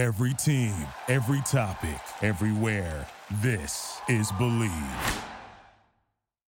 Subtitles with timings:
[0.00, 0.74] Every team,
[1.08, 3.06] every topic, everywhere.
[3.42, 4.70] This is Bleav.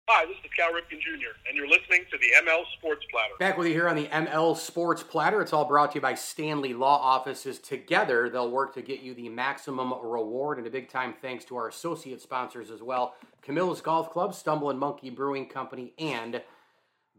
[0.08, 3.34] Hi, this is Cal Ripken Jr., and you're listening to the ML Sports Platter.
[3.40, 5.42] Back with you here on the ML Sports Platter.
[5.42, 7.60] It's all brought to you by Stanley Law Offices.
[7.60, 11.58] Together, they'll work to get you the maximum reward, and a big time thanks to
[11.58, 16.42] our associate sponsors as well Camillus Golf Club, Stumbling Monkey Brewing Company, and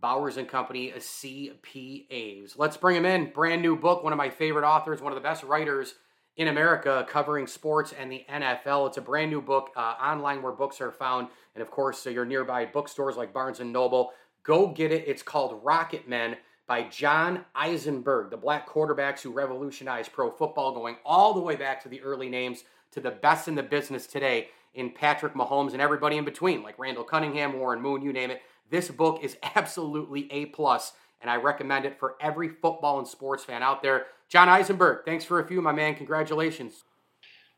[0.01, 2.55] Bowers and Company CPAs.
[2.57, 3.33] Let's bring him in.
[3.33, 5.93] Brand new book, one of my favorite authors, one of the best writers
[6.37, 8.89] in America covering sports and the NFL.
[8.89, 12.11] It's a brand new book uh, online where books are found, and of course, so
[12.11, 14.13] your nearby bookstores like Barnes and Noble.
[14.43, 15.05] Go get it.
[15.07, 20.97] It's called Rocket Men by John Eisenberg, the black quarterbacks who revolutionized pro football, going
[21.05, 24.49] all the way back to the early names to the best in the business today
[24.75, 28.41] in Patrick Mahomes and everybody in between, like Randall Cunningham, Warren Moon, you name it.
[28.71, 33.45] This book is absolutely A plus, and I recommend it for every football and sports
[33.45, 34.07] fan out there.
[34.29, 35.95] John Eisenberg, thanks for a few, my man.
[35.95, 36.85] Congratulations.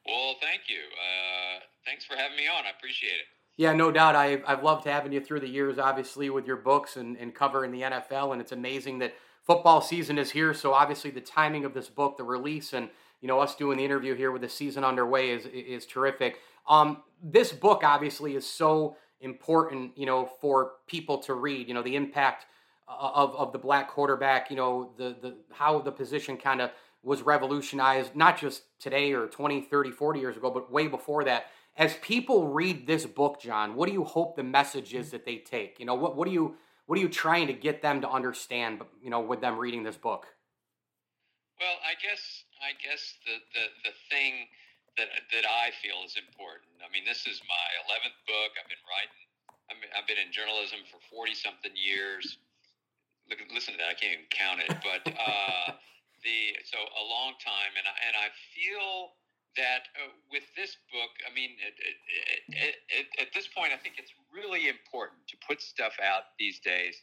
[0.07, 0.77] Well, thank you.
[0.77, 2.65] Uh, thanks for having me on.
[2.67, 3.27] I appreciate it.
[3.57, 4.17] Yeah, no doubt.
[4.17, 7.71] I've, I've loved having you through the years, obviously, with your books and, and covering
[7.71, 8.33] the NFL.
[8.33, 10.53] And it's amazing that football season is here.
[10.53, 12.91] So, obviously, the timing of this book, the release, and
[13.21, 16.41] you know us doing the interview here with the season underway is is terrific.
[16.69, 21.69] Um, this book, obviously, is so important, you know, for people to read.
[21.69, 22.47] You know, the impact
[22.89, 24.51] of of the black quarterback.
[24.51, 26.71] You know, the the how the position kind of
[27.03, 31.47] was revolutionized, not just today or 20, 30, 40 years ago, but way before that.
[31.77, 35.37] As people read this book, John, what do you hope the message is that they
[35.39, 35.79] take?
[35.79, 38.81] You know, what what do you what are you trying to get them to understand?
[39.03, 40.27] You know, with them reading this book.
[41.61, 44.47] Well, I guess I guess the the, the thing
[44.97, 46.79] that that I feel is important.
[46.79, 48.55] I mean, this is my eleventh book.
[48.55, 49.25] I've been writing.
[49.67, 52.39] I mean, I've been in journalism for forty something years.
[53.29, 53.89] Look, listen to that.
[53.89, 55.73] I can't even count it, but uh,
[56.25, 59.17] the so a long time, and I, and I feel
[59.57, 63.97] that uh, with this book, I mean, it, it, it, at this point, I think
[63.99, 66.99] it's really important to put stuff out these days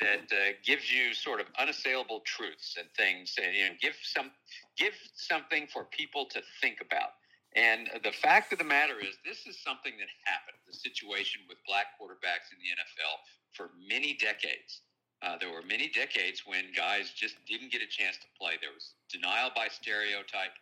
[0.00, 4.30] that uh, gives you sort of unassailable truths and things, and you know, give some
[4.76, 7.14] give something for people to think about.
[7.54, 11.58] And the fact of the matter is, this is something that happened, the situation with
[11.68, 13.14] black quarterbacks in the NFL
[13.52, 14.80] for many decades.
[15.22, 18.58] Uh, there were many decades when guys just didn't get a chance to play.
[18.60, 20.58] There was denial by stereotype.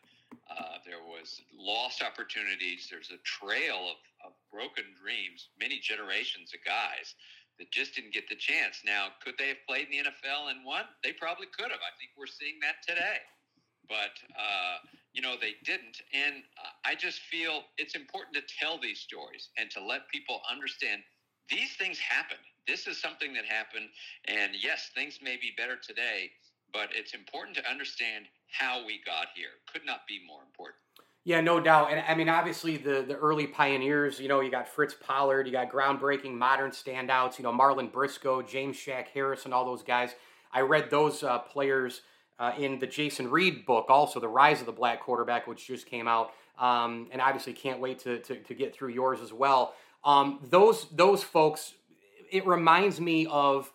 [0.51, 2.87] Uh, there was lost opportunities.
[2.91, 7.17] There's a trail of, of broken dreams, many generations of guys
[7.59, 8.85] that just didn't get the chance.
[8.85, 10.85] Now, could they have played in the NFL and won?
[11.03, 11.81] They probably could have.
[11.81, 13.25] I think we're seeing that today.
[13.89, 15.99] But uh, you know, they didn't.
[16.15, 16.45] And
[16.85, 21.03] I just feel it's important to tell these stories and to let people understand
[21.51, 22.39] these things happen.
[22.67, 23.89] This is something that happened.
[24.27, 26.31] And yes, things may be better today,
[26.73, 29.59] but it's important to understand how we got here.
[29.73, 30.77] Could not be more important.
[31.25, 31.93] Yeah, no doubt.
[31.93, 35.53] And I mean, obviously, the, the early pioneers, you know, you got Fritz Pollard, you
[35.53, 40.15] got groundbreaking modern standouts, you know, Marlin Briscoe, James Shack Harris, and all those guys.
[40.53, 42.01] I read those uh, players
[42.39, 45.87] uh, in the Jason Reid book, also The Rise of the Black Quarterback, which just
[45.87, 46.33] came out.
[46.59, 49.75] Um, and obviously can't wait to, to, to, get through yours as well.
[50.05, 51.75] Um, those those folks,
[52.31, 53.73] it reminds me of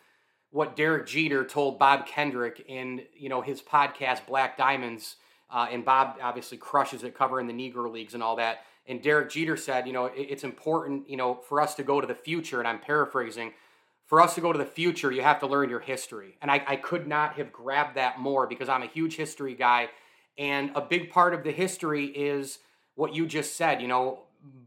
[0.52, 5.18] what Derek Jeter told Bob Kendrick in you know his podcast Black Diamonds,
[5.50, 8.60] uh, and Bob obviously crushes it covering the Negro leagues and all that.
[8.88, 12.00] And Derek Jeter said, you know, it, it's important, you know, for us to go
[12.00, 12.60] to the future.
[12.60, 13.52] And I'm paraphrasing
[14.06, 16.38] for us to go to the future, you have to learn your history.
[16.42, 19.90] And I, I, could not have grabbed that more because I'm a huge history guy.
[20.38, 22.60] And a big part of the history is
[22.94, 24.20] what you just said, you know,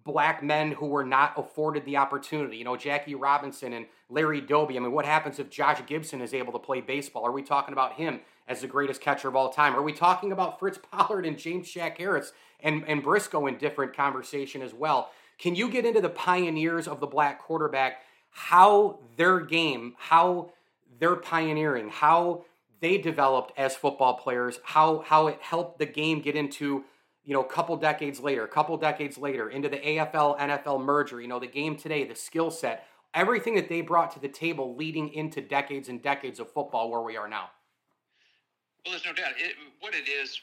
[0.05, 2.57] black men who were not afforded the opportunity.
[2.57, 4.77] You know, Jackie Robinson and Larry Doby.
[4.77, 7.27] I mean, what happens if Josh Gibson is able to play baseball?
[7.27, 9.75] Are we talking about him as the greatest catcher of all time?
[9.75, 13.95] Are we talking about Fritz Pollard and James Shack Harris and, and Briscoe in different
[13.95, 15.11] conversation as well?
[15.39, 17.99] Can you get into the pioneers of the black quarterback?
[18.31, 20.51] how their game, how
[20.99, 22.45] they're pioneering, how
[22.81, 26.85] they developed as football players, how how it helped the game get into
[27.29, 31.21] you know a couple decades later, a couple decades later into the AFL NFL merger,
[31.21, 34.75] you know the game today, the skill set, everything that they brought to the table
[34.75, 37.51] leading into decades and decades of football where we are now.
[38.83, 39.33] Well, there's no doubt.
[39.37, 40.41] It, what it is,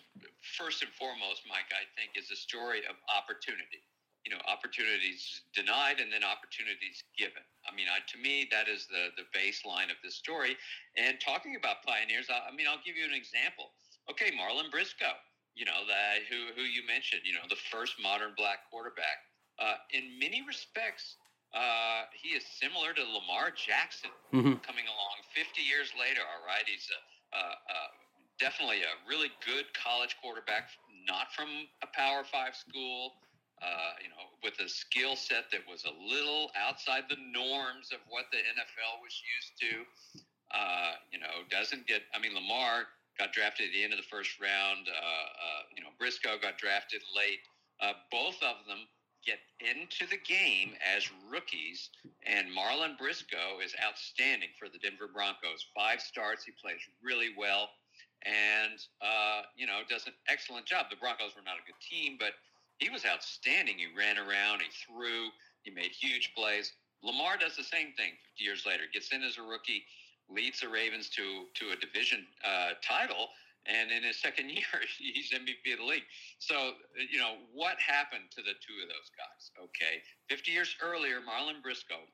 [0.56, 3.82] first and foremost, Mike, I think, is a story of opportunity
[4.26, 7.46] you know, opportunities denied and then opportunities given.
[7.70, 10.58] I mean, I, to me, that is the the baseline of this story.
[10.98, 13.74] And talking about pioneers, I, I mean, I'll give you an example.
[14.10, 15.14] Okay, Marlin Briscoe,
[15.56, 19.24] you know, that who who you mentioned, you know, the first modern black quarterback.
[19.56, 21.16] Uh, in many respects,
[21.56, 24.60] uh, he is similar to Lamar Jackson mm-hmm.
[24.60, 26.20] coming along 50 years later.
[26.20, 27.00] All right, he's a,
[27.32, 27.90] uh, uh,
[28.36, 30.68] definitely a really good college quarterback,
[31.08, 31.48] not from
[31.80, 33.16] a Power Five school,
[33.64, 38.04] uh, you know, with a skill set that was a little outside the norms of
[38.12, 39.74] what the NFL was used to.
[40.52, 42.04] Uh, you know, doesn't get.
[42.14, 44.88] I mean, Lamar got drafted at the end of the first round.
[44.88, 47.40] Uh, uh, you know, Briscoe got drafted late.
[47.82, 48.88] Uh, both of them
[49.26, 51.90] get into the game as rookies,
[52.24, 55.66] and Marlin Briscoe is outstanding for the Denver Broncos.
[55.76, 57.70] Five starts, he plays really well,
[58.24, 60.88] and uh, you know does an excellent job.
[60.90, 62.38] The Broncos were not a good team, but
[62.78, 63.78] he was outstanding.
[63.78, 65.30] He ran around, he threw,
[65.64, 66.74] he made huge plays.
[67.04, 68.84] Lamar does the same thing 50 years later.
[68.94, 69.84] Gets in as a rookie,
[70.30, 73.30] leads the Ravens to to a division uh, title
[73.66, 76.06] and in his second year, he's MVP of the league.
[76.40, 76.74] So,
[77.12, 79.52] you know, what happened to the two of those guys?
[79.58, 80.02] Okay.
[80.30, 82.06] 50 years earlier, Marlin Briscoe,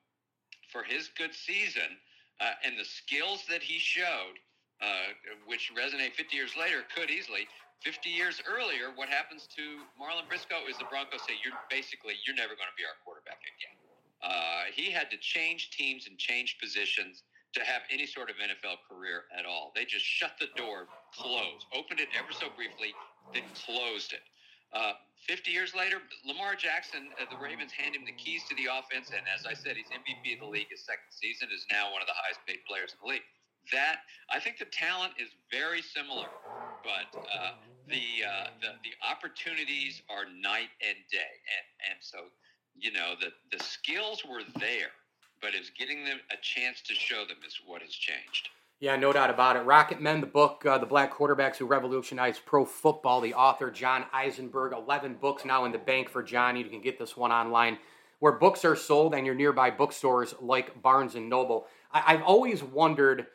[0.71, 1.99] for his good season
[2.39, 4.39] uh, and the skills that he showed,
[4.81, 5.13] uh,
[5.45, 7.47] which resonate 50 years later, could easily.
[7.83, 12.37] 50 years earlier, what happens to Marlin Briscoe is the Broncos say, you're basically, you're
[12.37, 13.77] never going to be our quarterback again.
[14.21, 17.23] Uh, he had to change teams and change positions
[17.53, 19.71] to have any sort of NFL career at all.
[19.75, 22.95] They just shut the door, closed, opened it ever so briefly,
[23.33, 24.23] then closed it.
[24.71, 24.93] Uh,
[25.27, 29.11] 50 years later, Lamar Jackson, uh, the Ravens hand him the keys to the offense,
[29.11, 30.71] and as I said, he's MVP of the league.
[30.71, 33.27] His second season is now one of the highest paid players in the league.
[33.71, 34.01] That
[34.31, 36.25] I think the talent is very similar,
[36.81, 42.33] but uh, the, uh, the the opportunities are night and day, and and so
[42.73, 44.89] you know the the skills were there
[45.41, 48.49] but it's getting them a chance to show them is what has changed.
[48.79, 49.59] Yeah, no doubt about it.
[49.59, 54.05] Rocket Men, the book, uh, The Black Quarterbacks Who Revolutionized Pro Football, the author, John
[54.11, 54.73] Eisenberg.
[54.73, 56.55] 11 books now in the bank for John.
[56.55, 57.77] You can get this one online
[58.19, 61.67] where books are sold and your nearby bookstores like Barnes and Noble.
[61.91, 63.27] I- I've always wondered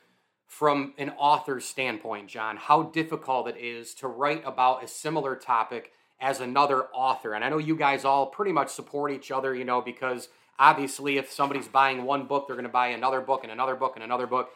[0.46, 5.92] from an author's standpoint, John, how difficult it is to write about a similar topic
[6.20, 7.34] as another author.
[7.34, 11.18] And I know you guys all pretty much support each other, you know, because– Obviously,
[11.18, 14.04] if somebody's buying one book, they're going to buy another book and another book and
[14.04, 14.50] another book.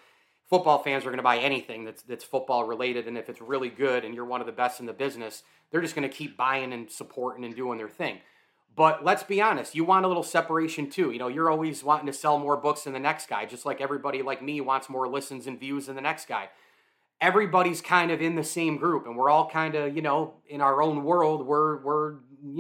[0.49, 3.69] Football fans are going to buy anything that's that's football related, and if it's really
[3.69, 6.37] good and you're one of the best in the business, they're just going to keep
[6.37, 8.19] buying and supporting and doing their thing.
[8.77, 11.11] But let's be honest, you want a little separation too.
[11.11, 13.81] You know, you're always wanting to sell more books than the next guy, just like
[13.81, 16.49] everybody like me wants more listens and views than the next guy.
[17.21, 20.61] Everybody's kind of in the same group, and we're all kind of, you know, in
[20.61, 21.47] our own world.
[21.47, 22.10] We're we're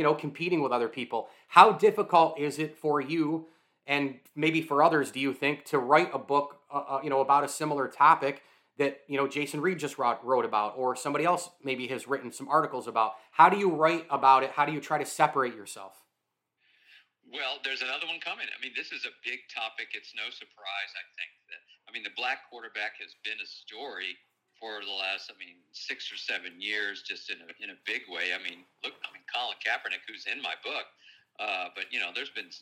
[0.00, 1.28] you know competing with other people.
[1.48, 3.48] How difficult is it for you
[3.86, 7.20] and maybe for others do you think to write a book uh, uh, you know
[7.20, 8.42] about a similar topic
[8.78, 12.32] that you know jason reid just wrote, wrote about or somebody else maybe has written
[12.32, 13.12] some articles about?
[13.30, 14.52] How do you write about it?
[14.52, 15.92] How do you try to separate yourself?
[17.30, 18.46] Well there's another one coming.
[18.48, 19.92] I mean this is a big topic.
[19.92, 24.16] It's no surprise i think that i mean the black quarterback has been a story
[24.60, 28.02] for the last, I mean, six or seven years, just in a, in a big
[28.12, 28.36] way.
[28.36, 30.86] I mean, look, I mean, Colin Kaepernick, who's in my book,
[31.40, 32.52] uh, but you know, there's been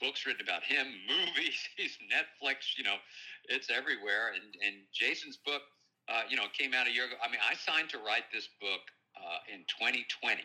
[0.00, 3.00] books written about him, movies, he's Netflix, you know,
[3.48, 4.36] it's everywhere.
[4.36, 5.62] And and Jason's book,
[6.06, 7.16] uh, you know, came out a year ago.
[7.24, 8.84] I mean, I signed to write this book
[9.16, 10.44] uh, in 2020.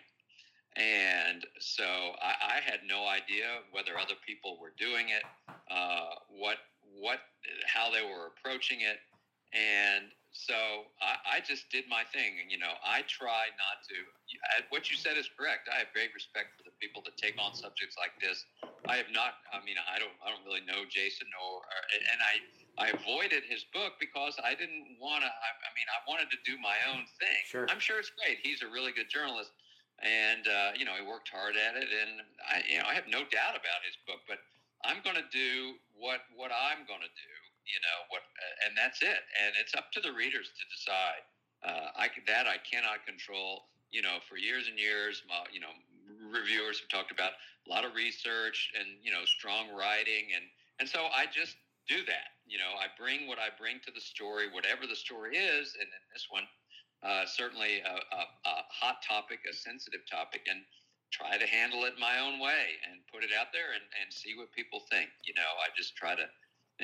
[0.75, 1.85] And so
[2.17, 5.21] I, I, had no idea whether other people were doing it,
[5.69, 6.57] uh, what,
[6.97, 7.19] what,
[7.67, 8.97] how they were approaching it,
[9.53, 12.41] and so I, I, just did my thing.
[12.41, 13.97] And, you know, I try not to.
[14.73, 15.69] What you said is correct.
[15.69, 18.41] I have great respect for the people that take on subjects like this.
[18.89, 19.45] I have not.
[19.53, 20.17] I mean, I don't.
[20.25, 22.41] I don't really know Jason, or, or and I.
[22.73, 25.29] I avoided his book because I didn't want to.
[25.29, 27.41] I, I, mean, I wanted to do my own thing.
[27.45, 27.69] Sure.
[27.69, 28.41] I'm sure it's great.
[28.41, 29.53] He's a really good journalist,
[30.01, 31.93] and uh, you know, he worked hard at it.
[31.93, 34.25] And I, you know, I have no doubt about his book.
[34.25, 34.41] But
[34.81, 37.33] I'm going to do what what I'm going to do
[37.65, 38.23] you know what,
[38.67, 39.21] and that's it.
[39.43, 41.23] And it's up to the readers to decide.
[41.63, 43.71] Uh, I that I cannot control.
[43.91, 45.71] You know, for years and years, my, you know,
[46.33, 50.45] reviewers have talked about a lot of research and you know strong writing, and
[50.79, 51.55] and so I just
[51.87, 52.35] do that.
[52.47, 55.87] You know, I bring what I bring to the story, whatever the story is, and
[55.87, 56.43] in this one,
[57.03, 60.63] uh, certainly a, a, a hot topic, a sensitive topic, and
[61.11, 64.33] try to handle it my own way and put it out there and, and see
[64.33, 65.07] what people think.
[65.23, 66.25] You know, I just try to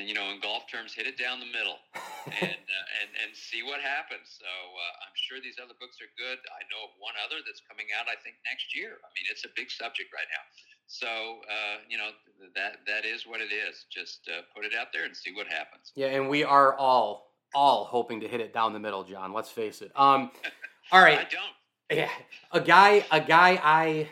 [0.00, 1.76] and you know, in golf terms, hit it down the middle
[2.40, 4.40] and uh, and and see what happens.
[4.40, 6.40] So uh, I'm sure these other books are good.
[6.48, 8.08] I know of one other that's coming out.
[8.08, 8.96] I think next year.
[9.04, 10.44] I mean, it's a big subject right now.
[10.88, 12.16] So uh, you know
[12.56, 13.84] that that is what it is.
[13.92, 15.92] Just uh, put it out there and see what happens.
[15.92, 19.36] Yeah, and we are all all hoping to hit it down the middle, John.
[19.36, 19.92] Let's face it.
[19.94, 20.32] Um,
[20.92, 21.20] all right.
[21.20, 21.54] I don't.
[21.92, 22.08] Yeah,
[22.52, 24.08] a guy, a guy I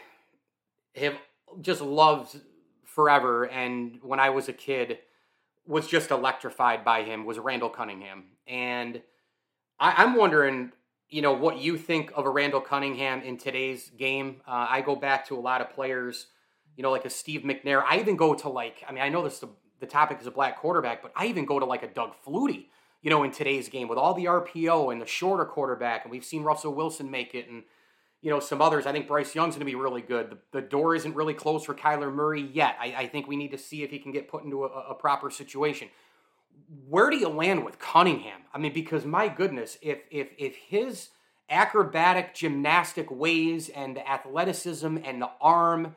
[0.97, 1.15] have
[1.63, 2.37] just loved
[2.85, 4.99] forever, and when I was a kid
[5.69, 8.25] was just electrified by him was Randall Cunningham.
[8.47, 9.03] And
[9.79, 10.73] I, am wondering,
[11.11, 14.41] you know what you think of a Randall Cunningham in today's game.
[14.49, 16.27] Uh, I go back to a lot of players,
[16.75, 17.85] you know, like a Steve McNair.
[17.87, 20.31] I even go to like, I mean, I know this the, the topic is a
[20.31, 22.67] black quarterback, but I even go to like a Doug Flutie,
[23.03, 26.25] you know, in today's game with all the RPO and the shorter quarterback, and we've
[26.25, 27.65] seen Russell Wilson make it, and
[28.23, 28.87] you know some others.
[28.87, 30.31] I think Bryce Young's going to be really good.
[30.31, 32.77] The, the, door isn't really closed for Kyler Murray yet.
[32.81, 34.95] I, I, think we need to see if he can get put into a, a
[34.95, 35.89] proper situation
[36.89, 38.43] where do you land with Cunningham?
[38.53, 41.11] I mean, because my goodness, if if if his
[41.51, 45.97] acrobatic gymnastic ways and the athleticism and the arm,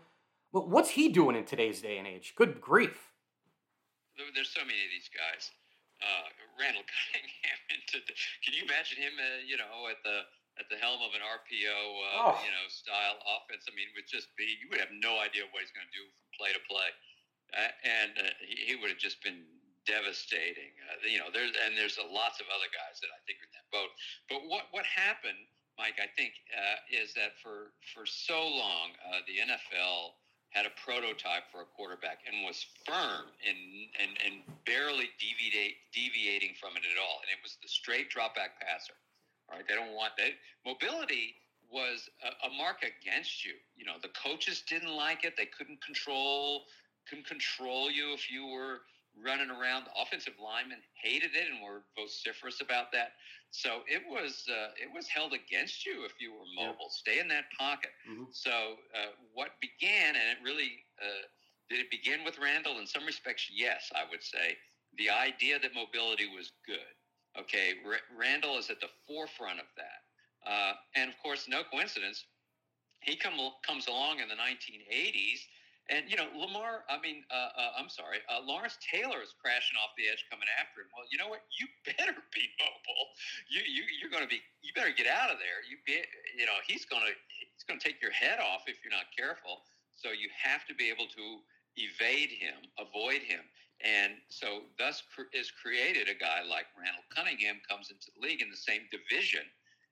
[0.52, 2.34] what's he doing in today's day and age?
[2.36, 3.12] Good grief!
[4.36, 5.52] There's so many of these guys.
[6.02, 6.26] Uh,
[6.60, 7.58] Randall Cunningham.
[8.44, 9.14] can you imagine him?
[9.20, 10.22] Uh, you know, at the
[10.60, 12.36] at the helm of an RPO, uh, oh.
[12.44, 13.68] you know, style offense.
[13.68, 16.04] I mean, would just be you would have no idea what he's going to do
[16.12, 16.90] from play to play,
[17.56, 19.48] uh, and uh, he, he would have just been
[19.90, 20.76] devastating.
[20.90, 23.54] Uh, you know, there's and there's lots of other guys that I think are in
[23.58, 23.92] that boat.
[24.30, 25.40] But what what happened,
[25.80, 25.98] Mike?
[25.98, 30.20] I think uh, is that for for so long uh, the NFL
[30.52, 33.60] had a prototype for a quarterback and was firm and
[33.98, 34.36] and, and
[34.68, 37.24] barely deviate, deviating from it at all.
[37.24, 38.96] And it was the straight drop back passer.
[39.52, 40.32] Right, they don't want that
[40.66, 41.36] mobility
[41.72, 43.54] was a, a mark against you.
[43.76, 45.34] You know, the coaches didn't like it.
[45.38, 46.64] They couldn't control
[47.10, 48.82] couldn't control you if you were
[49.24, 49.86] running around.
[49.86, 53.14] The offensive linemen hated it and were vociferous about that.
[53.52, 56.88] So it was uh, it was held against you if you were mobile.
[56.88, 57.04] Yeah.
[57.04, 57.92] Stay in that pocket.
[58.10, 58.32] Mm-hmm.
[58.32, 58.52] So
[58.96, 61.28] uh, what began, and it really uh,
[61.70, 62.80] did it begin with Randall?
[62.80, 64.56] In some respects, yes, I would say
[64.98, 66.96] the idea that mobility was good.
[67.40, 72.26] Okay, R- Randall is at the forefront of that, uh, and of course, no coincidence.
[73.02, 73.34] He come,
[73.66, 75.40] comes along in the 1980s
[75.92, 76.88] and you know, Lamar.
[76.88, 80.48] I mean, uh, uh, I'm sorry, uh, Lawrence Taylor is crashing off the edge, coming
[80.56, 80.90] after him.
[80.96, 81.44] Well, you know what?
[81.58, 83.06] You better be mobile.
[83.52, 84.40] You you you're going to be.
[84.64, 85.60] You better get out of there.
[85.68, 86.00] You be.
[86.40, 89.12] You know, he's going to he's going to take your head off if you're not
[89.12, 89.68] careful.
[90.00, 91.26] So you have to be able to
[91.78, 93.44] evade him, avoid him.
[93.82, 98.50] And so, thus is created a guy like Randall Cunningham comes into the league in
[98.50, 99.42] the same division,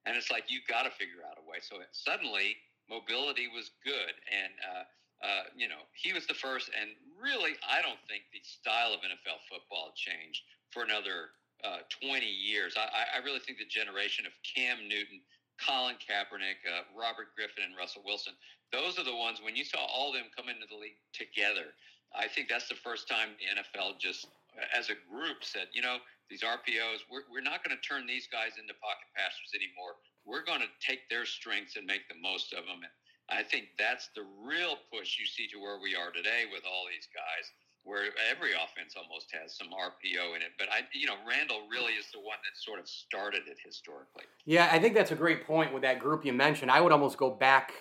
[0.05, 1.57] and it's like you've got to figure out a way.
[1.61, 2.57] So suddenly,
[2.89, 4.83] mobility was good, and uh,
[5.19, 9.03] uh, you know, he was the first, and really, I don't think the style of
[9.03, 12.79] NFL football changed for another uh, 20 years.
[12.79, 15.19] I, I, really think the generation of Cam Newton,
[15.59, 18.31] Colin Kaepernick, uh, Robert Griffin, and Russell Wilson,
[18.71, 21.75] those are the ones when you saw all of them come into the league together.
[22.15, 24.27] I think that's the first time the NFL just,
[24.75, 25.97] as a group, said, you know,
[26.29, 29.97] these RPOs, we're, we're not going to turn these guys into pocket passers anymore.
[30.25, 32.81] We're going to take their strengths and make the most of them.
[32.85, 32.93] And,
[33.31, 36.85] I think that's the real push you see to where we are today with all
[36.89, 37.45] these guys,
[37.83, 40.57] where every offense almost has some RPO in it.
[40.57, 44.25] But I, you know, Randall really is the one that sort of started it historically.
[44.45, 46.71] Yeah, I think that's a great point with that group you mentioned.
[46.71, 47.71] I would almost go back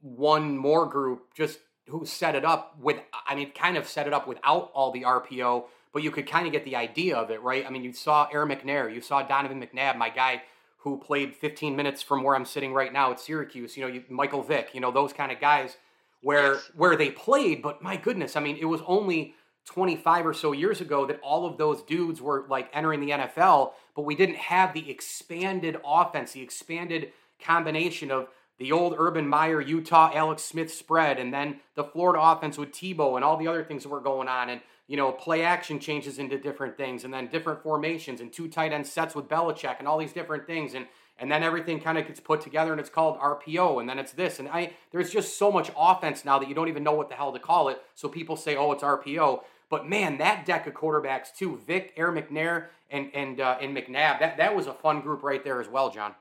[0.00, 4.12] one more group just who set it up with, I mean, kind of set it
[4.12, 7.40] up without all the RPO, but you could kind of get the idea of it,
[7.42, 7.64] right?
[7.66, 10.42] I mean, you saw Air McNair, you saw Donovan McNabb, my guy
[10.86, 13.76] who played 15 minutes from where I'm sitting right now at Syracuse.
[13.76, 14.68] You know, you, Michael Vick.
[14.72, 15.76] You know, those kind of guys
[16.22, 16.70] where yes.
[16.76, 17.60] where they played.
[17.60, 21.44] But my goodness, I mean, it was only 25 or so years ago that all
[21.44, 26.30] of those dudes were like entering the NFL, but we didn't have the expanded offense,
[26.32, 28.28] the expanded combination of
[28.58, 33.16] the old Urban Meyer, Utah, Alex Smith spread, and then the Florida offense with Tebow
[33.16, 34.48] and all the other things that were going on.
[34.48, 38.48] And you know, play action changes into different things, and then different formations and two
[38.48, 40.86] tight end sets with Belichick and all these different things, and
[41.18, 44.12] and then everything kind of gets put together and it's called RPO, and then it's
[44.12, 47.08] this, and I there's just so much offense now that you don't even know what
[47.08, 47.82] the hell to call it.
[47.94, 52.12] So people say, oh, it's RPO, but man, that deck of quarterbacks too, Vick, Air
[52.12, 55.68] McNair, and and uh, and McNabb, that that was a fun group right there as
[55.68, 56.14] well, John.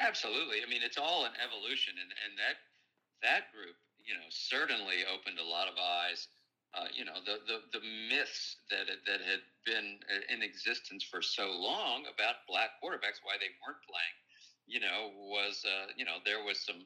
[0.00, 0.60] Absolutely.
[0.60, 2.56] I mean, it's all an evolution, and and that
[3.22, 6.28] that group, you know, certainly opened a lot of eyes
[6.76, 7.80] uh, you know, the, the, the
[8.12, 9.96] myths that, that had been
[10.28, 14.16] in existence for so long about black quarterbacks, why they weren't playing,
[14.68, 16.84] you know, was, uh, you know, there was some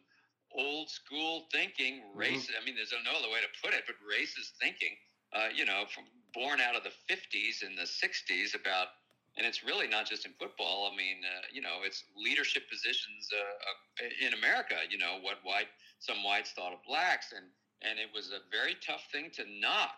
[0.55, 2.47] old school thinking, race.
[2.47, 2.63] Mm-hmm.
[2.63, 4.95] I mean, there's no other way to put it, but racist thinking,
[5.35, 8.95] uh, you know, from born out of the 50s and the 60s about,
[9.37, 10.91] and it's really not just in football.
[10.93, 14.77] I mean, uh, you know, it's leadership positions uh, in America.
[14.91, 15.69] You know what white
[15.99, 17.47] some whites thought of blacks, and
[17.83, 19.97] and it was a very tough thing to knock.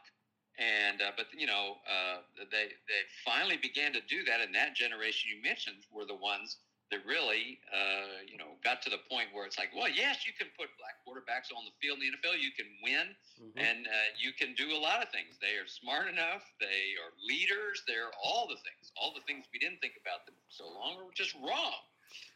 [0.59, 2.21] And uh, but you know uh,
[2.51, 6.59] they they finally began to do that, and that generation you mentioned were the ones
[6.92, 10.37] that really uh, you know got to the point where it's like, well, yes, you
[10.37, 13.58] can put black quarterbacks on the field in the NFL, you can win, mm-hmm.
[13.58, 15.40] and uh, you can do a lot of things.
[15.40, 19.58] They are smart enough, they are leaders, they're all the things, all the things we
[19.58, 21.82] didn't think about them so long were just wrong.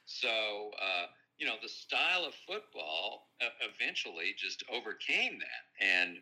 [0.06, 1.06] So, uh,
[1.38, 5.62] you know, the style of football uh, eventually just overcame that.
[5.84, 6.18] And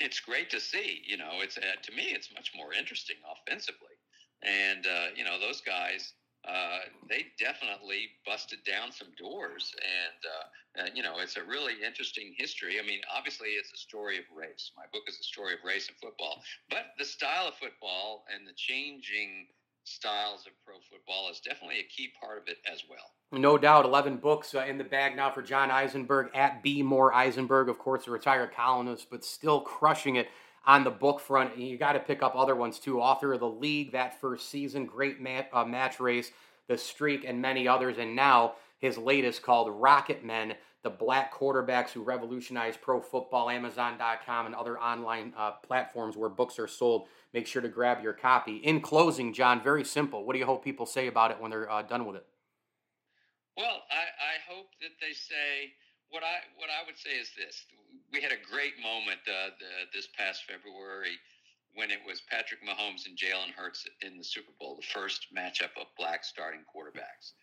[0.00, 3.94] it's great to see, you know, it's, uh, to me, it's much more interesting offensively.
[4.42, 6.12] And, uh, you know, those guys,
[6.46, 9.74] uh, they definitely busted down some doors.
[9.80, 12.78] And, uh, you know, it's a really interesting history.
[12.78, 14.72] I mean, obviously, it's a story of race.
[14.76, 16.42] My book is a story of race and football.
[16.68, 19.46] But the style of football and the changing
[19.84, 23.12] styles of pro football is definitely a key part of it as well.
[23.32, 26.82] No doubt, 11 books uh, in the bag now for John Eisenberg at B.
[26.82, 30.28] More Eisenberg, of course, a retired columnist, but still crushing it
[30.66, 31.58] on the book front.
[31.58, 33.00] You got to pick up other ones too.
[33.00, 36.30] Author of The League, that first season, great mat, uh, match race,
[36.68, 37.98] The Streak, and many others.
[37.98, 44.46] And now his latest called Rocket Men The Black Quarterbacks Who Revolutionized Pro Football, Amazon.com,
[44.46, 47.08] and other online uh, platforms where books are sold.
[47.32, 48.56] Make sure to grab your copy.
[48.56, 50.24] In closing, John, very simple.
[50.24, 52.26] What do you hope people say about it when they're uh, done with it?
[53.56, 55.74] Well, I, I hope that they say
[56.10, 57.66] what I what I would say is this:
[58.12, 61.18] we had a great moment uh, the, this past February
[61.74, 65.74] when it was Patrick Mahomes and Jalen Hurts in the Super Bowl, the first matchup
[65.80, 67.34] of black starting quarterbacks.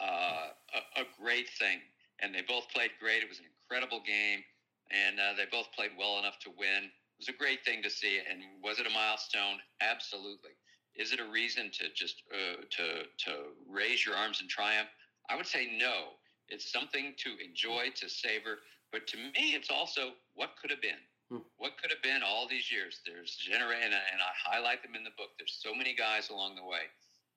[0.00, 1.80] Uh, a, a, great thing,
[2.20, 3.22] and they both played great.
[3.22, 4.44] It was an incredible game,
[4.92, 6.84] and uh, they both played well enough to win.
[6.84, 8.20] It was a great thing to see.
[8.30, 9.58] And was it a milestone?
[9.80, 10.52] Absolutely.
[10.94, 12.86] Is it a reason to just uh, to
[13.24, 13.32] to
[13.68, 14.88] raise your arms in triumph?
[15.28, 16.14] I would say no.
[16.48, 18.58] It's something to enjoy, to savor.
[18.92, 21.02] But to me, it's also what could have been.
[21.30, 21.44] Hmm.
[21.56, 23.00] What could have been all these years?
[23.04, 25.36] There's genera, and, and I highlight them in the book.
[25.36, 26.88] There's so many guys along the way.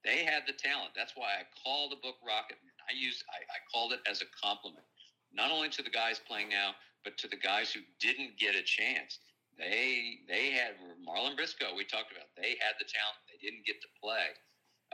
[0.03, 0.95] They had the talent.
[0.95, 2.73] That's why I call the book Rocket Man.
[2.89, 4.85] I use I, I called it as a compliment,
[5.33, 8.63] not only to the guys playing now, but to the guys who didn't get a
[8.63, 9.19] chance.
[9.59, 11.75] They they had Marlin Briscoe.
[11.75, 12.33] We talked about.
[12.35, 13.21] They had the talent.
[13.29, 14.33] They didn't get to play.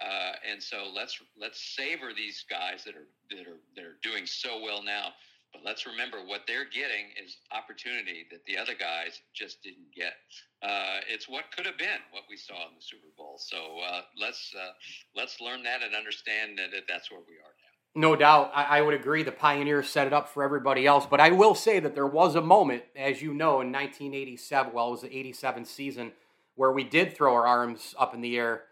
[0.02, 4.26] Uh, and so let's let's savor these guys that are that are that are doing
[4.26, 5.14] so well now.
[5.54, 10.14] But let's remember what they're getting is opportunity that the other guys just didn't get.
[10.62, 13.38] Uh, it's what could have been what we saw in the Super Bowl.
[13.38, 14.72] So uh, let's uh,
[15.16, 17.68] let's learn that and understand that that's where we are now.
[17.96, 19.24] No doubt, I, I, would agree.
[19.24, 22.36] The Pioneers set it up for everybody else, but I will say that there was
[22.36, 24.72] a moment, as you know, in 1987.
[24.72, 26.12] Well, it was the '87 season
[26.56, 28.64] where we did throw our arms up in the air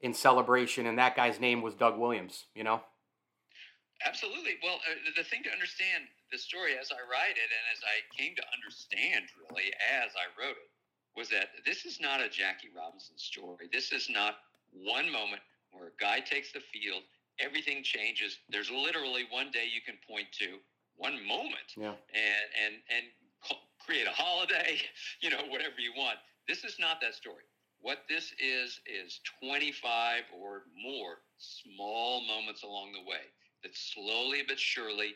[0.00, 2.46] in celebration, and that guy's name was Doug Williams.
[2.54, 2.80] You know.
[4.06, 4.52] Absolutely.
[4.62, 7.96] Well, uh, the thing to understand the story as I write it, and as I
[8.16, 10.70] came to understand really as I wrote it,
[11.16, 13.68] was that this is not a Jackie Robinson story.
[13.72, 14.38] This is not
[14.72, 17.02] one moment where a guy takes the field,
[17.38, 18.38] everything changes.
[18.48, 20.58] There's literally one day you can point to,
[20.96, 21.94] one moment, yeah.
[22.14, 23.04] and and and
[23.84, 24.78] create a holiday,
[25.20, 26.18] you know, whatever you want.
[26.46, 27.42] This is not that story.
[27.80, 33.24] What this is, is 25 or more small moments along the way
[33.62, 35.14] that slowly but surely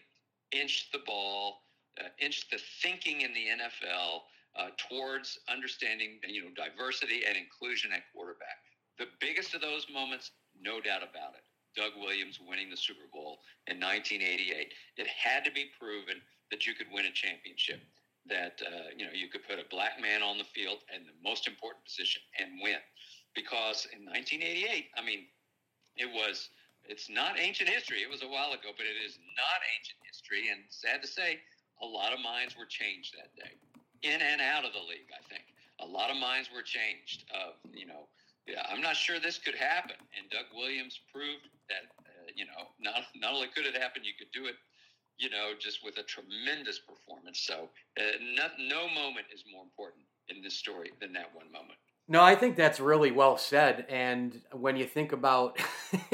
[0.54, 1.62] inched the ball,
[2.00, 4.22] uh, inched the thinking in the NFL
[4.56, 8.62] uh, towards understanding, you know, diversity and inclusion at quarterback.
[8.98, 13.40] The biggest of those moments, no doubt about it, Doug Williams winning the Super Bowl
[13.66, 14.72] in 1988.
[14.96, 17.82] It had to be proven that you could win a championship
[18.26, 21.16] that uh, you know you could put a black man on the field in the
[21.22, 22.80] most important position and win.
[23.34, 25.26] Because in 1988, I mean,
[25.96, 26.50] it was
[26.86, 28.02] it's not ancient history.
[28.02, 30.48] It was a while ago, but it is not ancient history.
[30.52, 31.40] And sad to say,
[31.82, 33.56] a lot of minds were changed that day,
[34.02, 35.10] in and out of the league.
[35.10, 35.44] I think
[35.80, 37.24] a lot of minds were changed.
[37.34, 38.06] Of you know,
[38.46, 39.96] yeah, I'm not sure this could happen.
[40.16, 44.12] And Doug Williams proved that uh, you know not not only could it happen, you
[44.18, 44.56] could do it
[45.18, 47.40] you know, just with a tremendous performance.
[47.40, 47.68] So
[47.98, 48.02] uh,
[48.36, 51.78] no, no moment is more important in this story than that one moment.
[52.08, 53.86] No, I think that's really well said.
[53.88, 55.58] And when you think about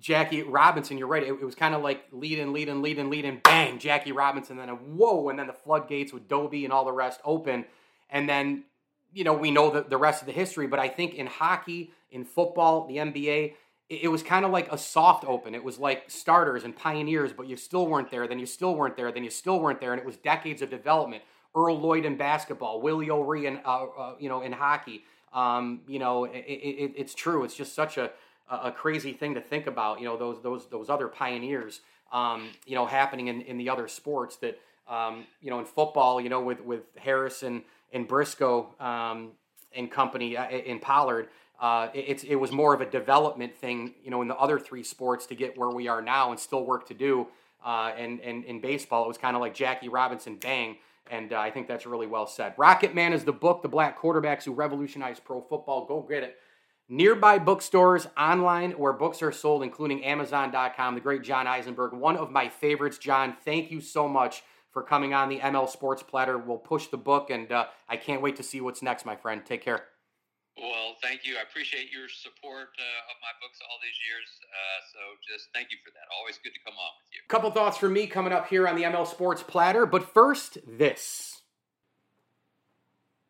[0.00, 1.22] Jackie Robinson, you're right.
[1.22, 4.56] It, it was kind of like lead in, lead in, lead lead bang, Jackie Robinson,
[4.56, 7.64] then a whoa, and then the floodgates with Doby and all the rest open.
[8.10, 8.64] And then,
[9.12, 10.66] you know, we know the, the rest of the history.
[10.66, 13.54] But I think in hockey, in football, the NBA,
[13.88, 15.54] it was kind of like a soft open.
[15.54, 18.26] It was like starters and pioneers, but you still weren't there.
[18.26, 19.12] Then you still weren't there.
[19.12, 21.22] Then you still weren't there, and it was decades of development.
[21.54, 25.04] Earl Lloyd in basketball, Willie O'Ree in uh, uh, you know in hockey.
[25.32, 27.44] Um, you know, it, it, it's true.
[27.44, 28.10] It's just such a
[28.50, 30.00] a crazy thing to think about.
[30.00, 31.80] You know, those those those other pioneers.
[32.12, 36.20] Um, you know, happening in, in the other sports that um, you know in football.
[36.20, 39.32] You know, with with Harrison and Briscoe um,
[39.74, 41.28] and company uh, in Pollard
[41.60, 44.82] uh, it, it was more of a development thing, you know, in the other three
[44.82, 47.26] sports to get where we are now and still work to do.
[47.64, 50.76] Uh, and, and in baseball, it was kind of like Jackie Robinson bang.
[51.10, 52.52] And uh, I think that's really well said.
[52.56, 55.86] Rocket Man is the book, The Black Quarterbacks Who Revolutionized Pro Football.
[55.86, 56.36] Go get it.
[56.88, 60.94] Nearby bookstores, online where books are sold, including Amazon.com.
[60.94, 62.98] The great John Eisenberg, one of my favorites.
[62.98, 66.36] John, thank you so much for coming on the ML Sports Platter.
[66.36, 69.42] We'll push the book, and uh, I can't wait to see what's next, my friend.
[69.44, 69.84] Take care.
[70.58, 71.36] Well, thank you.
[71.36, 74.28] I appreciate your support uh, of my books all these years.
[74.40, 76.08] Uh, so just thank you for that.
[76.18, 77.20] Always good to come on with you.
[77.28, 79.84] Couple thoughts from me coming up here on the ML Sports Platter.
[79.84, 81.35] But first, this.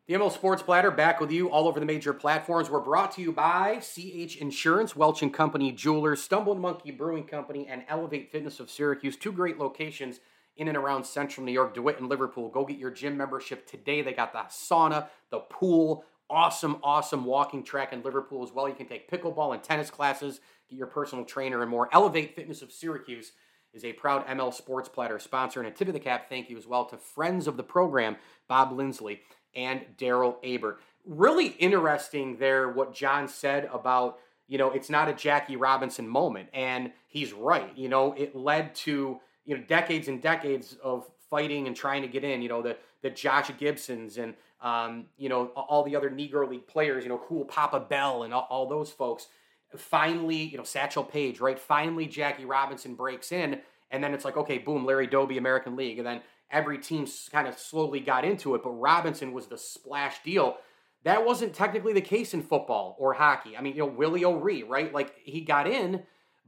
[0.07, 2.69] The ML Sports Platter back with you all over the major platforms.
[2.69, 7.67] We're brought to you by CH Insurance, Welch and Company Jewelers, Stumbling Monkey Brewing Company,
[7.67, 9.17] and Elevate Fitness of Syracuse.
[9.17, 10.21] Two great locations
[10.55, 12.47] in and around central New York, DeWitt and Liverpool.
[12.47, 14.01] Go get your gym membership today.
[14.01, 18.69] They got the sauna, the pool, awesome, awesome walking track in Liverpool as well.
[18.69, 20.39] You can take pickleball and tennis classes,
[20.69, 21.89] get your personal trainer, and more.
[21.91, 23.33] Elevate Fitness of Syracuse
[23.73, 25.59] is a proud ML Sports Platter sponsor.
[25.59, 28.15] And a tip of the cap thank you as well to friends of the program,
[28.47, 29.19] Bob Lindsley
[29.57, 30.79] and Daryl Aber.
[31.05, 36.49] Really interesting there what John said about, you know, it's not a Jackie Robinson moment.
[36.53, 37.75] And he's right.
[37.75, 42.07] You know, it led to, you know, decades and decades of fighting and trying to
[42.07, 46.09] get in, you know, the, the Josh Gibsons and, um, you know, all the other
[46.09, 49.27] Negro League players, you know, cool Papa Bell and all, all those folks.
[49.75, 51.59] Finally, you know, Satchel Paige, right?
[51.59, 53.59] Finally, Jackie Robinson breaks in.
[53.91, 55.97] And then it's like, okay, boom, Larry Doby, American League.
[55.97, 58.63] And then every team kind of slowly got into it.
[58.63, 60.57] But Robinson was the splash deal.
[61.03, 63.55] That wasn't technically the case in football or hockey.
[63.55, 64.93] I mean, you know, Willie O'Ree, right?
[64.93, 66.03] Like he got in,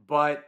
[0.06, 0.44] but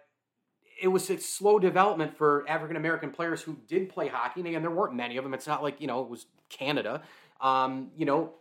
[0.81, 4.41] it was a slow development for African American players who did play hockey.
[4.41, 5.35] And again, there weren't many of them.
[5.35, 7.03] It's not like, you know, it was Canada.
[7.41, 8.35] Um, you know,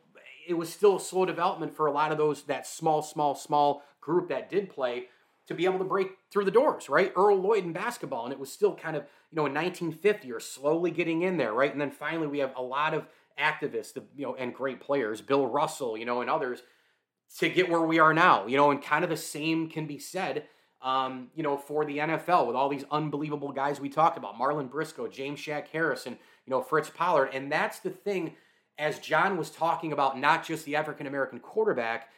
[0.48, 3.84] it was still a slow development for a lot of those, that small, small, small
[4.00, 5.06] group that did play
[5.52, 7.14] to be able to break through the doors, right?
[7.16, 10.40] Earl Lloyd in basketball, and it was still kind of, you know, in 1950 or
[10.40, 11.72] slowly getting in there, right?
[11.72, 13.06] And then finally we have a lot of
[13.40, 16.62] activists, you know, and great players, Bill Russell, you know, and others
[17.40, 19.98] to get where we are now, you know, and kind of the same can be
[19.98, 20.46] said,
[20.82, 24.68] um, you know, for the NFL with all these unbelievable guys we talked about, Marlin
[24.68, 27.30] Briscoe, James Shack Harrison, you know, Fritz Pollard.
[27.34, 28.36] And that's the thing,
[28.78, 32.10] as John was talking about not just the African American quarterback,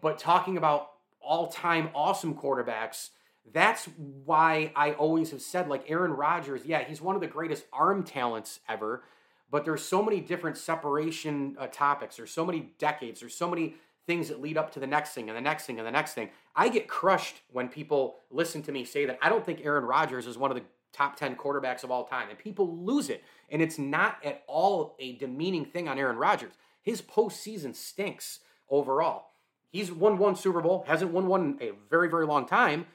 [0.00, 0.90] but talking about
[1.26, 3.10] all time awesome quarterbacks.
[3.52, 3.88] That's
[4.24, 8.02] why I always have said, like Aaron Rodgers, yeah, he's one of the greatest arm
[8.02, 9.04] talents ever,
[9.50, 12.16] but there's so many different separation uh, topics.
[12.16, 13.20] There's so many decades.
[13.20, 13.74] There's so many
[14.06, 16.14] things that lead up to the next thing and the next thing and the next
[16.14, 16.30] thing.
[16.56, 20.26] I get crushed when people listen to me say that I don't think Aaron Rodgers
[20.26, 22.30] is one of the top 10 quarterbacks of all time.
[22.30, 23.22] And people lose it.
[23.50, 26.52] And it's not at all a demeaning thing on Aaron Rodgers.
[26.82, 29.26] His postseason stinks overall.
[29.74, 32.86] He's won one Super Bowl, hasn't won one in a very, very long time,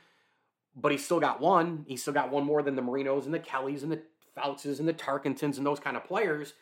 [0.73, 1.83] but he's still got one.
[1.89, 4.01] He's still got one more than the Marinos and the Kellys and the
[4.37, 6.53] Foutses and the Tarkentons and those kind of players,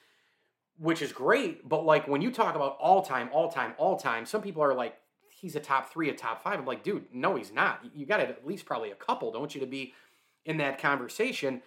[0.80, 1.70] which is great.
[1.70, 4.74] But like when you talk about all time, all time, all time, some people are
[4.74, 4.96] like,
[5.30, 6.58] he's a top three, a top five.
[6.58, 7.82] I'm like, dude, no, he's not.
[7.94, 9.94] You got at least probably a couple, don't you, to be
[10.46, 11.62] in that conversation.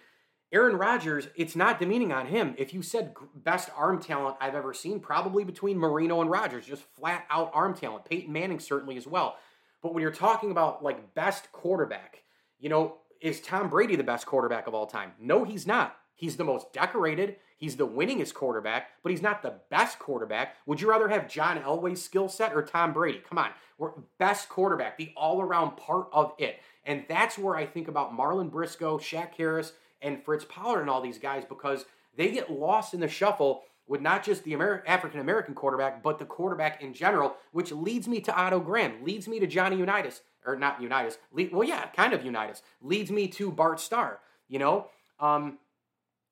[0.53, 2.55] Aaron Rodgers, it's not demeaning on him.
[2.57, 6.83] If you said best arm talent I've ever seen, probably between Marino and Rodgers, just
[6.83, 8.05] flat out arm talent.
[8.05, 9.37] Peyton Manning certainly as well.
[9.81, 12.23] But when you're talking about like best quarterback,
[12.59, 15.13] you know, is Tom Brady the best quarterback of all time?
[15.19, 15.95] No, he's not.
[16.15, 17.37] He's the most decorated.
[17.57, 20.55] He's the winningest quarterback, but he's not the best quarterback.
[20.65, 23.21] Would you rather have John Elway's skill set or Tom Brady?
[23.27, 27.87] Come on, we're best quarterback, the all-around part of it, and that's where I think
[27.87, 31.85] about Marlin Briscoe, Shack Harris, and Fritz Pollard and all these guys because
[32.15, 36.19] they get lost in the shuffle with not just the Amer- African American quarterback, but
[36.19, 40.21] the quarterback in general, which leads me to Otto Graham, leads me to Johnny Unitas,
[40.45, 44.87] or not Unitas, well, yeah, kind of Unitas, leads me to Bart Starr, you know?
[45.19, 45.59] Um,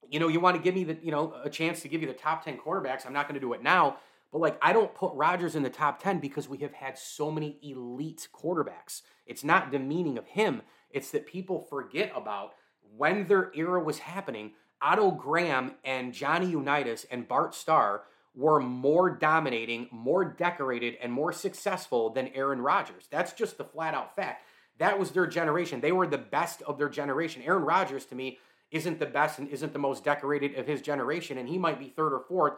[0.10, 2.08] you know, you want to give me the, you know, a chance to give you
[2.08, 3.06] the top 10 quarterbacks.
[3.06, 3.98] I'm not going to do it now,
[4.32, 7.30] but like I don't put Rodgers in the top 10 because we have had so
[7.30, 9.02] many elite quarterbacks.
[9.26, 12.54] It's not demeaning of him, it's that people forget about
[12.96, 18.04] when their era was happening, Otto Graham and Johnny Unitas and Bart Starr
[18.36, 23.08] were more dominating, more decorated, and more successful than Aaron Rodgers.
[23.10, 24.46] That's just the flat out fact.
[24.78, 25.82] That was their generation.
[25.82, 27.42] They were the best of their generation.
[27.42, 28.40] Aaron Rodgers, to me,
[28.72, 31.90] isn't the best and isn't the most decorated of his generation, and he might be
[31.90, 32.54] third or fourth,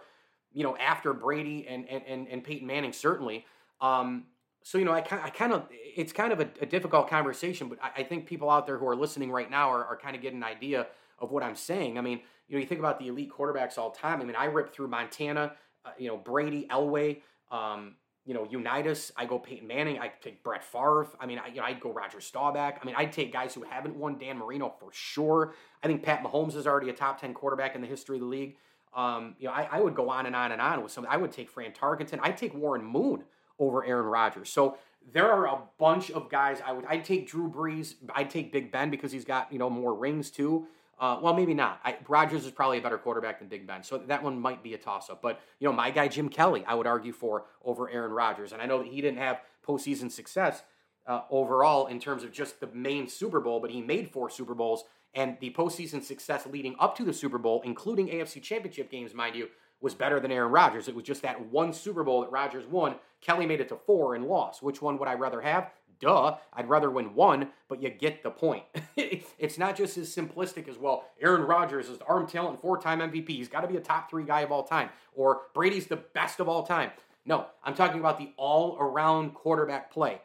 [0.54, 3.46] you know, after Brady and and and, Peyton Manning certainly.
[3.80, 4.26] Um,
[4.64, 7.68] so you know, I kind, I kind of, it's kind of a, a difficult conversation,
[7.68, 10.16] but I, I, think people out there who are listening right now are, are kind
[10.16, 10.88] of getting an idea
[11.20, 11.98] of what I'm saying.
[11.98, 14.22] I mean, you know, you think about the elite quarterbacks all time.
[14.22, 15.54] I mean, I rip through Montana,
[15.86, 17.96] uh, you know, Brady, Elway, um,
[18.26, 19.12] you know, Unitas.
[19.18, 20.00] I go Peyton Manning.
[20.00, 21.08] I take Brett Favre.
[21.20, 22.78] I mean, I, you know, I'd go Roger Staubach.
[22.82, 25.54] I mean, I'd take guys who haven't won Dan Marino for sure.
[25.82, 28.28] I think Pat Mahomes is already a top ten quarterback in the history of the
[28.28, 28.58] league.
[28.94, 31.08] Um, you know, I, I would go on and on and on with some.
[31.10, 32.20] I would take Fran Tarkenton.
[32.22, 33.24] I'd take Warren Moon
[33.62, 34.50] over Aaron Rodgers.
[34.50, 34.78] So
[35.14, 38.72] there are a bunch of guys I would I'd take Drew Brees, I'd take Big
[38.72, 40.68] Ben because he's got, you know, more rings too.
[41.00, 41.80] Uh, well, maybe not.
[41.84, 44.76] I, Rodgers is probably a better quarterback than Big Ben, so that one might be
[44.76, 45.20] a toss-up.
[45.20, 48.62] But you know, my guy Jim Kelly, I would argue for over Aaron Rodgers, and
[48.62, 50.62] I know that he didn't have postseason success
[51.08, 54.54] uh, overall in terms of just the main Super Bowl, but he made four Super
[54.54, 54.84] Bowls,
[55.16, 59.36] and the postseason success leading up to the Super Bowl, including AFC Championship games, mind
[59.36, 59.50] you,
[59.82, 60.88] was better than Aaron Rodgers.
[60.88, 62.96] It was just that one Super Bowl that Rodgers won.
[63.22, 64.64] Kelly made it to four and lost.
[64.64, 65.72] Which one would I rather have?
[66.00, 68.64] Duh, I'd rather win one, but you get the point.
[68.98, 73.00] it's not just as simplistic as, well, Aaron Rodgers is arm talent and four time
[73.00, 73.30] MVP.
[73.30, 76.40] He's got to be a top three guy of all time, or Brady's the best
[76.40, 76.90] of all time.
[77.24, 80.22] No, I'm talking about the all around quarterback play.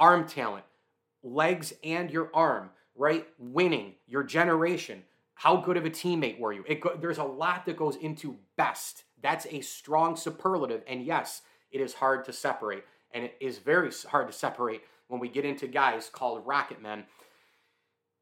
[0.00, 0.64] Arm talent,
[1.22, 3.26] legs and your arm, right?
[3.38, 5.04] Winning, your generation.
[5.34, 6.64] How good of a teammate were you?
[6.80, 9.04] Go, there's a lot that goes into best.
[9.22, 10.82] That's a strong superlative.
[10.88, 12.84] And yes, it is hard to separate.
[13.12, 17.04] And it is very hard to separate when we get into guys called rocket men,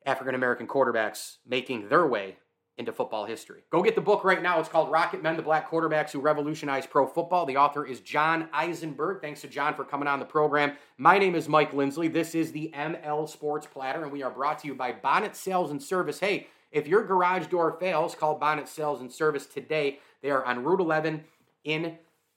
[0.06, 2.36] African American quarterbacks making their way
[2.76, 3.62] into football history.
[3.70, 4.58] Go get the book right now.
[4.58, 7.46] It's called Rocket Men, the Black Quarterbacks Who Revolutionized Pro Football.
[7.46, 9.20] The author is John Eisenberg.
[9.20, 10.76] Thanks to John for coming on the program.
[10.98, 12.08] My name is Mike Lindsley.
[12.08, 15.70] This is the ML Sports Platter, and we are brought to you by Bonnet Sales
[15.70, 16.18] and Service.
[16.18, 20.00] Hey, if your garage door fails, call Bonnet Sales and Service today.
[20.20, 21.22] They are on Route 11
[21.62, 21.96] in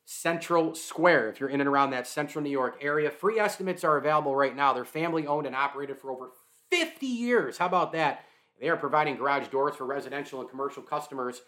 [0.09, 1.27] Central Square.
[1.27, 4.55] If you're in and around that central New York area, free estimates are available right
[4.55, 4.71] now.
[4.71, 6.29] They're family owned and operated for over
[6.71, 7.57] 50 years.
[7.57, 8.23] How about that?
[8.61, 11.41] They are providing garage doors for residential and commercial customers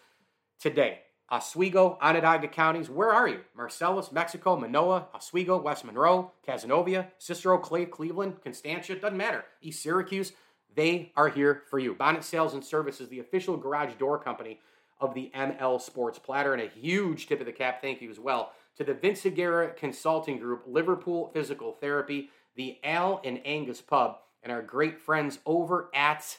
[0.60, 0.98] today.
[1.30, 3.40] Oswego, Onondaga counties, where are you?
[3.56, 9.44] Marcellus, Mexico, Minoa, Oswego, West Monroe, Cazenovia, Cicero, Clay, Cleveland, Constantia, doesn't matter.
[9.62, 10.32] East Syracuse,
[10.74, 11.94] they are here for you.
[11.94, 14.60] Bonnet Sales and Service is the official garage door company
[15.00, 16.52] of the ML Sports Platter.
[16.52, 19.74] And a huge tip of the cap thank you as well to the Vince Aguirre
[19.76, 25.90] Consulting Group, Liverpool Physical Therapy, the Al and Angus Pub, and our great friends over
[25.94, 26.38] at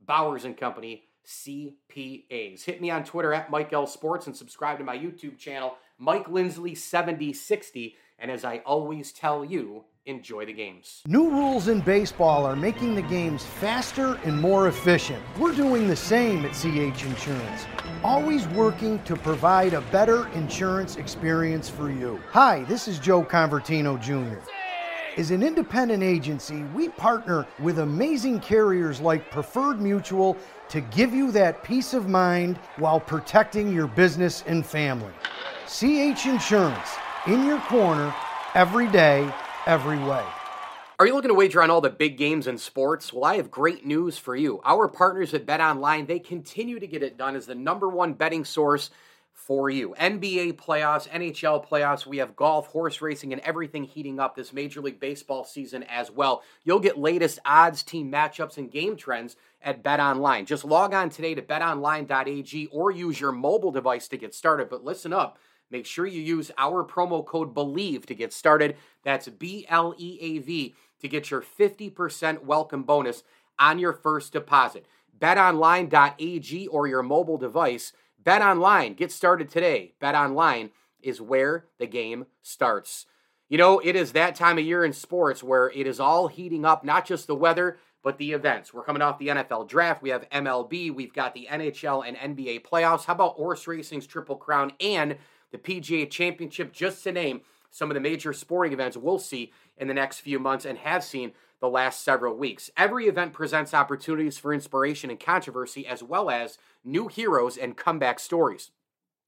[0.00, 2.64] Bowers and Company CPAs.
[2.64, 6.28] Hit me on Twitter at Mike L Sports and subscribe to my YouTube channel, Mike
[6.28, 7.96] Lindsley 7060.
[8.18, 11.02] And as I always tell you, enjoy the games.
[11.06, 15.22] New rules in baseball are making the games faster and more efficient.
[15.38, 17.66] We're doing the same at CH Insurance,
[18.02, 22.20] always working to provide a better insurance experience for you.
[22.30, 24.40] Hi, this is Joe Convertino Jr.
[25.16, 30.36] As an independent agency, we partner with amazing carriers like Preferred Mutual
[30.68, 35.12] to give you that peace of mind while protecting your business and family.
[35.68, 36.96] CH Insurance,
[37.28, 38.12] in your corner,
[38.54, 39.30] every day,
[39.66, 40.24] every way.
[40.98, 43.12] Are you looking to wager on all the big games in sports?
[43.12, 44.60] Well, I have great news for you.
[44.64, 48.12] Our partners at Bet Online, they continue to get it done as the number one
[48.12, 48.90] betting source
[49.32, 49.94] for you.
[49.98, 54.80] NBA playoffs, NHL playoffs, we have golf, horse racing, and everything heating up this Major
[54.80, 56.42] League Baseball season as well.
[56.62, 60.46] You'll get latest odds, team matchups, and game trends at Bet Online.
[60.46, 64.68] Just log on today to betonline.ag or use your mobile device to get started.
[64.68, 65.38] But listen up.
[65.72, 68.76] Make sure you use our promo code BLEAV to get started.
[69.02, 73.24] That's B L E A V to get your 50% welcome bonus
[73.58, 74.86] on your first deposit.
[75.18, 79.94] BetOnline.ag or your mobile device BetOnline, get started today.
[80.00, 83.06] BetOnline is where the game starts.
[83.48, 86.64] You know, it is that time of year in sports where it is all heating
[86.64, 88.72] up, not just the weather, but the events.
[88.72, 90.02] We're coming off the NFL draft.
[90.02, 90.94] We have MLB.
[90.94, 93.04] We've got the NHL and NBA playoffs.
[93.04, 95.16] How about horse racing's Triple Crown and
[95.52, 99.88] the PGA Championship, just to name some of the major sporting events we'll see in
[99.88, 102.70] the next few months and have seen the last several weeks.
[102.76, 108.18] Every event presents opportunities for inspiration and controversy, as well as new heroes and comeback
[108.18, 108.72] stories.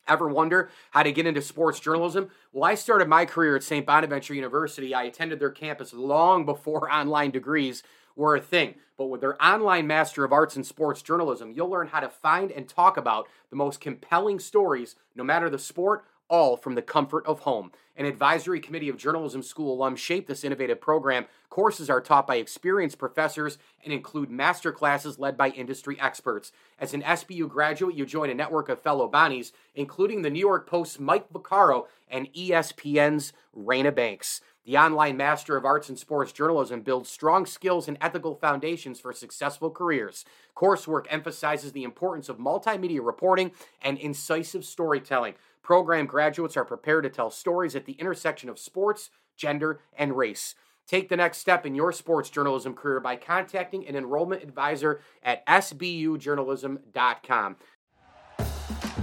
[0.07, 2.29] Ever wonder how to get into sports journalism?
[2.53, 3.87] Well, I started my career at St.
[3.87, 4.95] Bonaventure University.
[4.95, 7.83] I attended their campus long before online degrees
[8.17, 8.75] were a thing.
[8.97, 12.53] But with their online Master of Arts in Sports Journalism, you'll learn how to find
[12.53, 17.27] and talk about the most compelling stories, no matter the sport all from the comfort
[17.27, 17.71] of home.
[17.97, 21.27] An advisory committee of journalism school alums shape this innovative program.
[21.49, 26.51] Courses are taught by experienced professors and include master classes led by industry experts.
[26.79, 30.69] As an SBU graduate, you join a network of fellow Bonnies, including the New York
[30.69, 34.41] Post's Mike Vaccaro and ESPN's Raina Banks.
[34.65, 39.13] The online Master of Arts in Sports Journalism builds strong skills and ethical foundations for
[39.13, 40.25] successful careers.
[40.57, 45.35] Coursework emphasizes the importance of multimedia reporting and incisive storytelling.
[45.65, 50.55] Program graduates are prepared to tell stories at the intersection of sports, gender, and race.
[50.87, 55.45] Take the next step in your sports journalism career by contacting an enrollment advisor at
[55.47, 57.57] sbujournalism.com.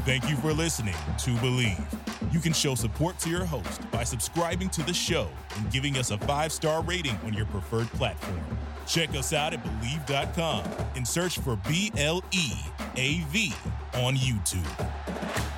[0.05, 2.31] Thank you for listening to Bleav.
[2.31, 6.11] You can show support to your host by subscribing to the show and giving us
[6.11, 8.39] a five star rating on your preferred platform.
[8.85, 10.63] Check us out at Bleav.com
[10.95, 12.51] and search for B L E
[12.97, 13.51] A V
[13.95, 15.50] on YouTube.